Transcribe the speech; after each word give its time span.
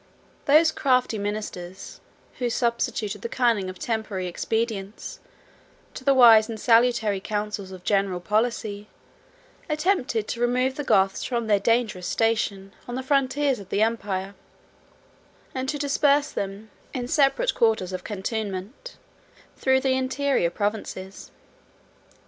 Those 0.45 0.71
crafty 0.71 1.19
ministers, 1.19 2.01
who 2.39 2.49
substituted 2.49 3.21
the 3.21 3.29
cunning 3.29 3.69
of 3.69 3.77
temporary 3.77 4.25
expedients 4.25 5.19
to 5.93 6.03
the 6.03 6.15
wise 6.15 6.49
and 6.49 6.59
salutary 6.59 7.19
counsels 7.19 7.71
of 7.71 7.83
general 7.83 8.19
policy, 8.19 8.87
attempted 9.69 10.27
to 10.29 10.41
remove 10.41 10.73
the 10.73 10.83
Goths 10.83 11.23
from 11.23 11.45
their 11.45 11.59
dangerous 11.59 12.07
station 12.07 12.73
on 12.87 12.95
the 12.95 13.03
frontiers 13.03 13.59
of 13.59 13.69
the 13.69 13.83
empire; 13.83 14.33
and 15.53 15.69
to 15.69 15.77
disperse 15.77 16.31
them, 16.31 16.71
in 16.95 17.07
separate 17.07 17.53
quarters 17.53 17.93
of 17.93 18.03
cantonment, 18.03 18.97
through 19.55 19.81
the 19.81 19.93
interior 19.93 20.49
provinces. 20.49 21.29